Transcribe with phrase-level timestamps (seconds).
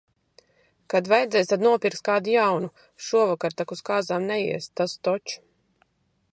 [0.93, 2.71] Kad vajadzēs, tad nopirks kādu jaunu.
[3.09, 5.41] Šovasar tak uz kāzām neies, tas toč.